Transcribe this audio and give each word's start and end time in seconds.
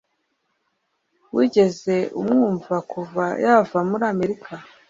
Wigeze 1.35 1.95
umwumva 2.19 2.75
kuva 2.91 3.25
yava 3.43 3.79
muri 3.89 4.03
Amerika 4.13 4.53